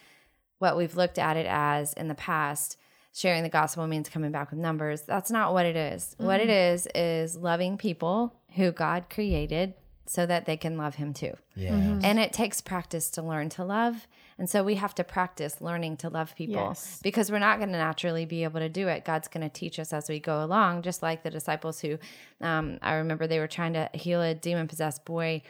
[0.60, 2.78] what we've looked at it as in the past,
[3.14, 5.02] sharing the gospel means coming back with numbers.
[5.02, 6.16] That's not what it is.
[6.18, 6.74] What it mm-hmm.
[6.74, 9.74] is is loving people who God created
[10.06, 11.34] so that they can love Him too.
[11.56, 14.08] yeah And it takes practice to learn to love.
[14.40, 17.00] And so we have to practice learning to love people Yes.
[17.02, 19.04] because we're not going to naturally be able to do it.
[19.04, 21.98] God's going to teach us as we go along, just like the disciples who
[22.42, 25.42] um, I remember they were trying to heal a demon possessed boy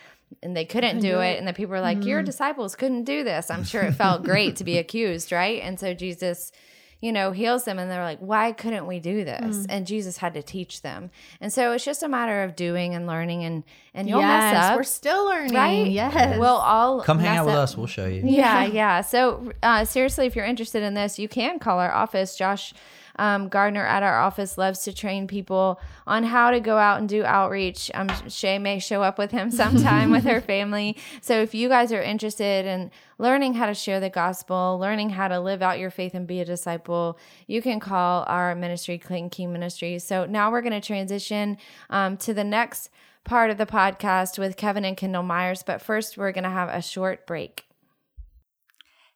[0.41, 1.37] and they couldn't do it.
[1.37, 3.51] And the people were like, Your disciples couldn't do this.
[3.51, 5.61] I'm sure it felt great to be accused, right?
[5.61, 6.51] And so Jesus
[6.99, 9.65] you know, heals them and they're like, why couldn't we do this?
[9.69, 11.11] And Jesus had to teach them.
[11.39, 14.65] And so it's just a matter of doing and learning and and you'll yes, mess
[14.65, 14.75] up.
[14.77, 15.53] we're still learning.
[15.53, 15.87] right?
[15.87, 16.37] Yes.
[16.39, 17.63] We'll all come hang out with up.
[17.63, 19.01] us we'll show you Yeah, yeah.
[19.01, 22.35] So uh, seriously, if you're interested in this, you can call our office.
[22.35, 22.73] Josh
[23.17, 27.09] um, Gardner at our office loves to train people on how to go out and
[27.09, 27.89] do outreach.
[27.93, 30.97] Um, Shay may show up with him sometime with her family.
[31.21, 35.27] So if you guys are interested in learning how to share the gospel, learning how
[35.27, 39.29] to live out your faith and be a disciple, you can call our ministry, Clayton
[39.29, 40.03] King Ministries.
[40.03, 41.57] So now we're going to transition
[41.89, 42.89] um, to the next
[43.23, 46.69] part of the podcast with Kevin and Kendall Myers, but first we're going to have
[46.69, 47.66] a short break.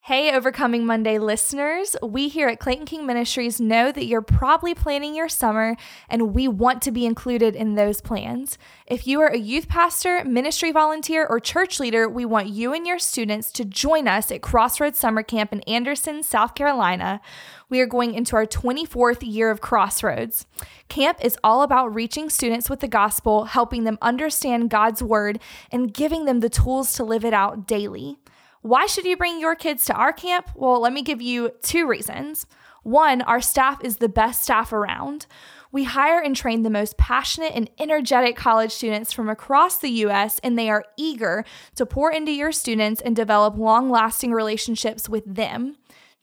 [0.05, 1.95] Hey, Overcoming Monday listeners.
[2.01, 5.77] We here at Clayton King Ministries know that you're probably planning your summer,
[6.09, 8.57] and we want to be included in those plans.
[8.87, 12.87] If you are a youth pastor, ministry volunteer, or church leader, we want you and
[12.87, 17.21] your students to join us at Crossroads Summer Camp in Anderson, South Carolina.
[17.69, 20.47] We are going into our 24th year of Crossroads.
[20.89, 25.39] Camp is all about reaching students with the gospel, helping them understand God's word,
[25.71, 28.17] and giving them the tools to live it out daily.
[28.61, 30.51] Why should you bring your kids to our camp?
[30.55, 32.45] Well, let me give you two reasons.
[32.83, 35.25] One, our staff is the best staff around.
[35.71, 40.39] We hire and train the most passionate and energetic college students from across the US,
[40.43, 41.45] and they are eager
[41.75, 45.77] to pour into your students and develop long lasting relationships with them.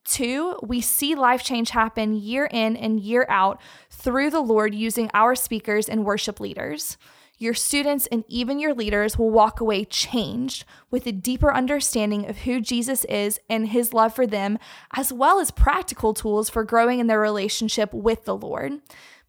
[0.04, 5.10] Two, we see life change happen year in and year out through the Lord using
[5.12, 6.96] our speakers and worship leaders.
[7.38, 12.38] Your students and even your leaders will walk away changed with a deeper understanding of
[12.38, 14.58] who Jesus is and his love for them,
[14.94, 18.80] as well as practical tools for growing in their relationship with the Lord.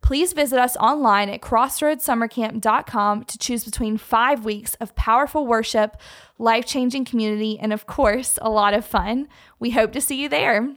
[0.02, 5.98] Please visit us online at crossroadssummercamp.com to choose between five weeks of powerful worship,
[6.38, 9.28] life changing community, and of course, a lot of fun.
[9.60, 10.74] We hope to see you there.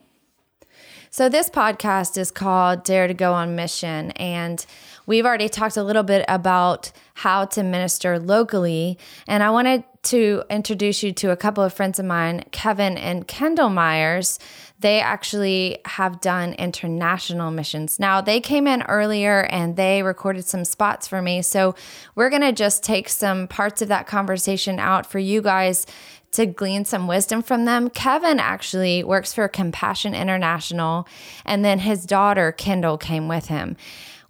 [1.14, 4.12] So, this podcast is called Dare to Go on Mission.
[4.12, 4.64] And
[5.06, 8.98] we've already talked a little bit about how to minister locally.
[9.26, 13.26] And I wanted to introduce you to a couple of friends of mine, Kevin and
[13.28, 14.38] Kendall Myers.
[14.80, 18.00] They actually have done international missions.
[18.00, 21.42] Now, they came in earlier and they recorded some spots for me.
[21.42, 21.76] So,
[22.16, 25.86] we're going to just take some parts of that conversation out for you guys
[26.32, 27.90] to glean some wisdom from them.
[27.90, 31.06] Kevin actually works for Compassion International,
[31.44, 33.76] and then his daughter, Kendall, came with him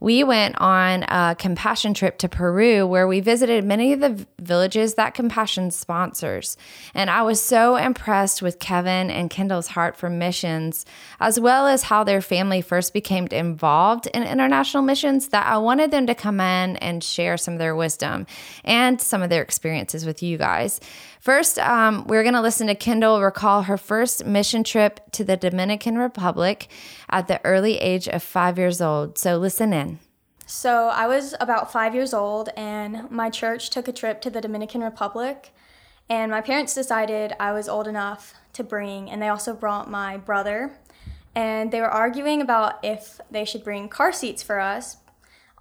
[0.03, 4.95] we went on a compassion trip to Peru where we visited many of the villages
[4.95, 6.57] that compassion sponsors.
[6.93, 10.85] And I was so impressed with Kevin and Kendall's heart for missions,
[11.21, 15.93] as well as how their family first became involved in international missions, that I wanted
[15.93, 18.27] them to come in and share some of their wisdom
[18.65, 20.81] and some of their experiences with you guys.
[21.23, 25.37] First, um, we're going to listen to Kendall recall her first mission trip to the
[25.37, 26.67] Dominican Republic
[27.09, 29.17] at the early age of five years old.
[29.19, 30.01] So listen in.
[30.47, 34.41] So I was about five years old, and my church took a trip to the
[34.41, 35.55] Dominican Republic.
[36.09, 40.17] And my parents decided I was old enough to bring, and they also brought my
[40.17, 40.73] brother.
[41.37, 44.97] And they were arguing about if they should bring car seats for us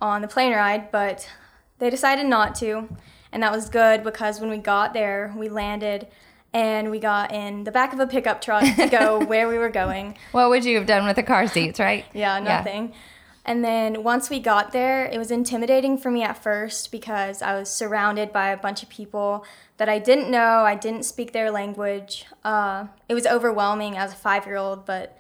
[0.02, 1.30] on the plane ride, but
[1.78, 2.89] they decided not to
[3.32, 6.08] and that was good because when we got there, we landed
[6.54, 9.70] and we got in the back of a pickup truck to go where we were
[9.70, 10.17] going.
[10.32, 12.06] What would you have done with the car seats, right?
[12.13, 12.89] yeah, nothing.
[12.89, 12.96] Yeah.
[13.44, 17.58] And then once we got there, it was intimidating for me at first because I
[17.58, 19.46] was surrounded by a bunch of people
[19.78, 20.60] that I didn't know.
[20.60, 22.26] I didn't speak their language.
[22.44, 25.17] Uh, it was overwhelming as a five year old, but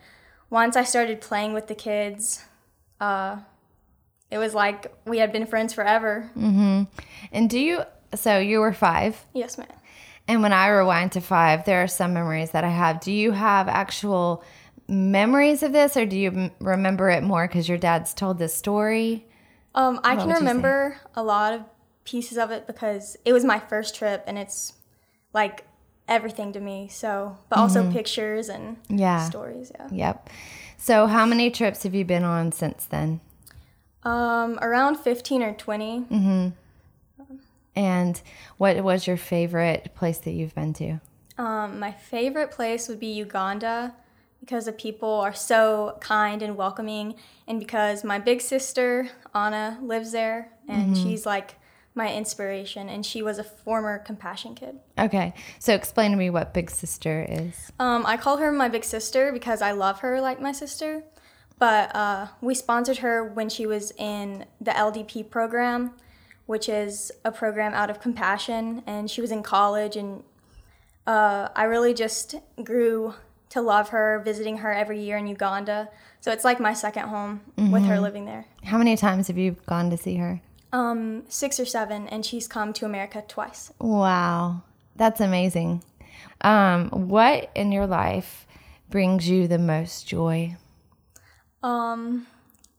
[0.51, 2.45] once I started playing with the kids,
[2.99, 3.37] uh,
[4.29, 6.29] it was like we had been friends forever.
[6.37, 6.83] Mm-hmm.
[7.31, 7.83] And do you
[8.15, 9.25] so you were five.
[9.33, 9.67] Yes, ma'am.
[10.27, 13.01] And when I rewind to five, there are some memories that I have.
[13.01, 14.43] Do you have actual
[14.87, 19.25] memories of this, or do you remember it more because your dad's told this story?
[19.73, 21.61] Um, I what can remember a lot of
[22.03, 24.73] pieces of it because it was my first trip, and it's
[25.33, 25.65] like
[26.07, 26.87] everything to me.
[26.89, 27.93] So, but also mm-hmm.
[27.93, 29.27] pictures and yeah.
[29.29, 29.71] stories.
[29.73, 29.87] Yeah.
[29.91, 30.29] Yep.
[30.77, 33.21] So, how many trips have you been on since then?
[34.03, 36.49] Um, around fifteen or 20 mm-hmm.
[37.75, 38.21] And
[38.57, 40.99] what was your favorite place that you've been to?
[41.37, 43.95] Um, my favorite place would be Uganda
[44.39, 47.15] because the people are so kind and welcoming,
[47.47, 51.03] and because my big sister, Anna, lives there, and mm-hmm.
[51.03, 51.55] she's like
[51.93, 54.79] my inspiration, and she was a former compassion kid.
[54.97, 57.71] Okay, so explain to me what big sister is.
[57.79, 61.03] Um, I call her my big sister because I love her like my sister,
[61.59, 65.93] but uh, we sponsored her when she was in the LDP program
[66.45, 68.83] which is a program out of compassion.
[68.87, 70.23] And she was in college, and
[71.07, 73.15] uh, I really just grew
[73.49, 75.89] to love her, visiting her every year in Uganda.
[76.21, 77.71] So it's like my second home mm-hmm.
[77.71, 78.03] with her mm-hmm.
[78.03, 78.45] living there.
[78.63, 80.41] How many times have you gone to see her?
[80.71, 83.73] Um, six or seven, and she's come to America twice.
[83.79, 84.61] Wow,
[84.95, 85.83] that's amazing.
[86.41, 88.47] Um, what in your life
[88.89, 90.55] brings you the most joy?
[91.61, 92.27] Um,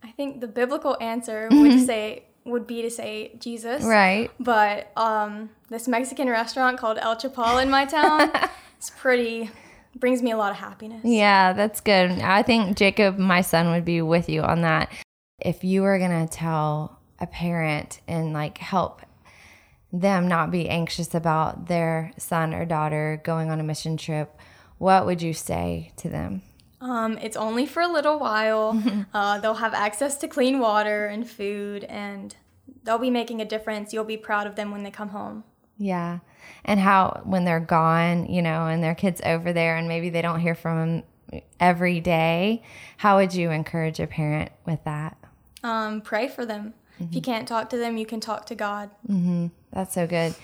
[0.03, 3.83] I think the biblical answer would say would be to say Jesus.
[3.85, 4.31] Right.
[4.41, 8.31] But um, this Mexican restaurant called El Chapal in my town,
[8.77, 9.51] it's pretty
[9.95, 11.03] brings me a lot of happiness.
[11.05, 12.11] Yeah, that's good.
[12.21, 14.91] I think Jacob, my son, would be with you on that.
[15.39, 19.03] If you were gonna tell a parent and like help
[19.93, 24.39] them not be anxious about their son or daughter going on a mission trip,
[24.79, 26.43] what would you say to them?
[26.83, 28.83] Um, it's only for a little while.
[29.15, 32.35] uh, they'll have access to clean water and food, and
[32.83, 33.93] they'll be making a difference.
[33.93, 35.45] You'll be proud of them when they come home.
[35.79, 36.19] Yeah.
[36.65, 40.23] And how, when they're gone, you know, and their kids over there, and maybe they
[40.23, 42.63] don't hear from them every day,
[42.97, 45.17] how would you encourage a parent with that?
[45.63, 46.75] Um, pray for them.
[46.95, 47.05] Mm-hmm.
[47.05, 48.91] If you can't talk to them, you can talk to God.
[49.09, 49.47] Mm-hmm.
[49.73, 50.35] That's so good.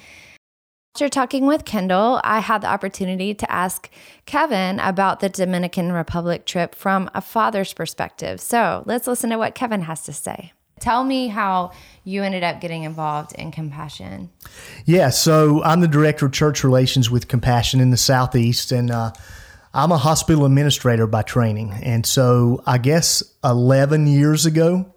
[0.98, 3.88] After talking with Kendall, I had the opportunity to ask
[4.26, 8.40] Kevin about the Dominican Republic trip from a father's perspective.
[8.40, 10.52] So let's listen to what Kevin has to say.
[10.80, 11.70] Tell me how
[12.02, 14.30] you ended up getting involved in Compassion.
[14.86, 19.12] Yeah, so I'm the director of church relations with Compassion in the Southeast, and uh,
[19.72, 21.74] I'm a hospital administrator by training.
[21.80, 24.92] And so I guess 11 years ago,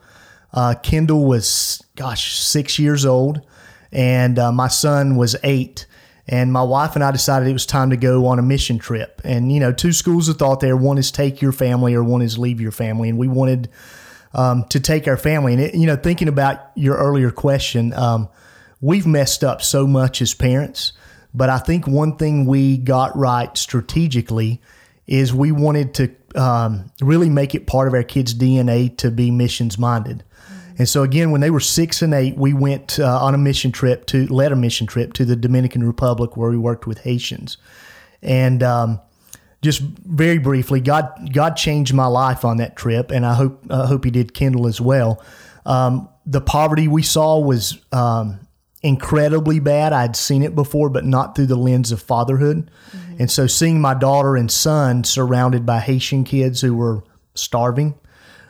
[0.52, 3.46] uh, Kendall was, gosh, six years old,
[3.92, 5.86] and uh, my son was eight.
[6.28, 9.22] And my wife and I decided it was time to go on a mission trip.
[9.24, 12.22] And, you know, two schools of thought there one is take your family, or one
[12.22, 13.10] is leave your family.
[13.10, 13.70] And we wanted
[14.34, 15.54] um, to take our family.
[15.54, 18.30] And, it, you know, thinking about your earlier question, um,
[18.80, 20.94] we've messed up so much as parents.
[21.34, 24.62] But I think one thing we got right strategically
[25.08, 29.32] is we wanted to um, really make it part of our kids' DNA to be
[29.32, 30.24] missions minded.
[30.82, 33.72] And so again, when they were six and eight, we went uh, on a mission
[33.72, 37.60] trip to led a mission trip to the Dominican Republic where we worked with Haitians.
[38.24, 39.00] And um,
[39.62, 43.86] just very briefly, God God changed my life on that trip, and I hope I
[43.86, 45.24] hope He did Kendall as well.
[45.68, 48.40] Um, the poverty we saw was um,
[48.82, 49.94] incredibly bad.
[49.94, 52.72] I'd seen it before, but not through the lens of fatherhood.
[52.90, 53.18] Mm-hmm.
[53.20, 57.04] And so, seeing my daughter and son surrounded by Haitian kids who were
[57.36, 58.00] starving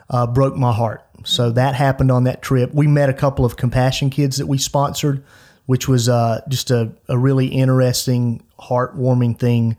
[0.08, 1.01] uh, broke my heart.
[1.24, 2.72] So that happened on that trip.
[2.72, 5.24] We met a couple of compassion kids that we sponsored,
[5.66, 9.76] which was uh, just a, a really interesting, heartwarming thing.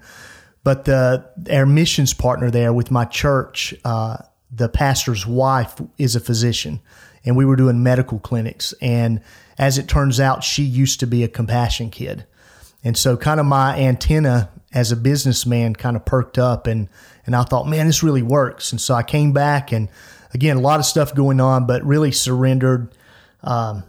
[0.64, 4.18] But the our missions partner there with my church, uh,
[4.50, 6.82] the pastor's wife is a physician,
[7.26, 8.74] and we were doing medical clinics.
[8.82, 9.22] And
[9.58, 12.26] as it turns out, she used to be a compassion kid,
[12.84, 16.88] and so kind of my antenna as a businessman kind of perked up, and
[17.26, 18.72] and I thought, man, this really works.
[18.72, 19.90] And so I came back and
[20.34, 22.96] again, a lot of stuff going on, but really surrendered
[23.44, 23.84] um,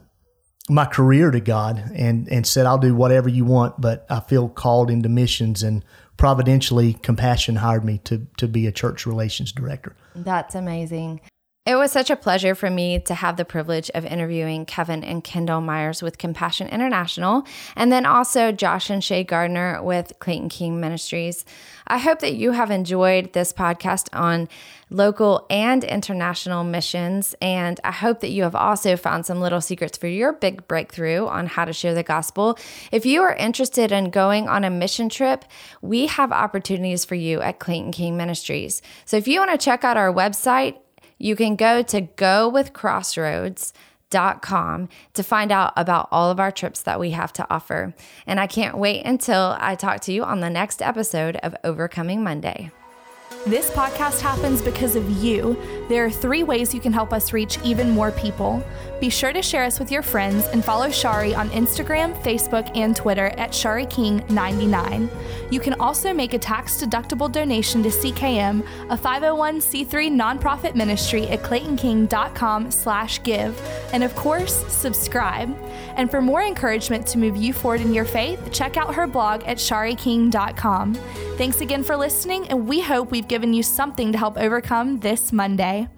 [0.69, 4.49] my career to God and and said, "I'll do whatever you want," but I feel
[4.49, 5.63] called into missions.
[5.63, 5.85] And
[6.17, 9.95] providentially compassion hired me to to be a church relations director.
[10.15, 11.21] That's amazing
[11.67, 15.25] it was such a pleasure for me to have the privilege of interviewing Kevin and
[15.25, 20.79] Kendall Myers with Compassion International, and then also Josh and Shay Gardner with Clayton King
[20.79, 21.47] Ministries.
[21.87, 24.47] I hope that you have enjoyed this podcast on
[24.91, 29.97] local and international missions, and I hope that you have also found some little secrets
[29.97, 32.59] for your big breakthrough on how to share the gospel.
[32.93, 35.47] If you are interested in going on a mission trip,
[35.81, 38.83] we have opportunities for you at Clayton King Ministries.
[39.07, 40.77] So if you want to check out our website,
[41.19, 47.11] you can go to gowithcrossroads.com to find out about all of our trips that we
[47.11, 47.95] have to offer.
[48.27, 52.23] And I can't wait until I talk to you on the next episode of Overcoming
[52.23, 52.71] Monday.
[53.47, 55.55] This podcast happens because of you.
[55.91, 58.65] There are three ways you can help us reach even more people.
[59.03, 62.97] Be sure to share us with your friends and follow Shari on Instagram, Facebook, and
[62.97, 65.11] Twitter at ShariKing99.
[65.53, 72.71] You can also make a tax-deductible donation to CKM, a 501c3 nonprofit ministry at claytonking.com
[72.71, 73.61] slash give.
[73.93, 75.55] And of course, subscribe.
[75.97, 79.43] And for more encouragement to move you forward in your faith, check out her blog
[79.45, 80.95] at shariking.com.
[81.37, 85.33] Thanks again for listening, and we hope we've given you something to help overcome this
[85.33, 85.89] Monday.